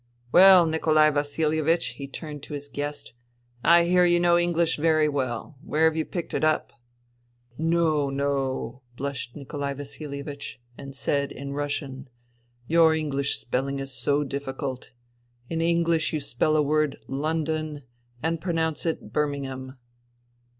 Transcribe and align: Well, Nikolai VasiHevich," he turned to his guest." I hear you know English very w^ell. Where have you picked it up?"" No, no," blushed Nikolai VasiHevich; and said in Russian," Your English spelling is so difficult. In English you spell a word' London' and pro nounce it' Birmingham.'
Well, 0.31 0.65
Nikolai 0.65 1.11
VasiHevich," 1.11 1.93
he 1.97 2.07
turned 2.07 2.41
to 2.41 2.55
his 2.55 2.67
guest." 2.67 3.13
I 3.63 3.83
hear 3.83 4.03
you 4.03 4.19
know 4.19 4.35
English 4.35 4.77
very 4.77 5.07
w^ell. 5.07 5.53
Where 5.63 5.83
have 5.83 5.95
you 5.95 6.05
picked 6.05 6.33
it 6.33 6.43
up?"" 6.43 6.73
No, 7.59 8.09
no," 8.09 8.81
blushed 8.97 9.35
Nikolai 9.35 9.75
VasiHevich; 9.75 10.55
and 10.75 10.95
said 10.95 11.31
in 11.31 11.53
Russian," 11.53 12.09
Your 12.67 12.95
English 12.95 13.37
spelling 13.37 13.77
is 13.77 13.91
so 13.93 14.23
difficult. 14.23 14.89
In 15.51 15.61
English 15.61 16.13
you 16.13 16.19
spell 16.19 16.55
a 16.55 16.63
word' 16.63 16.97
London' 17.23 17.83
and 18.23 18.41
pro 18.41 18.53
nounce 18.53 18.87
it' 18.87 19.13
Birmingham.' 19.13 19.75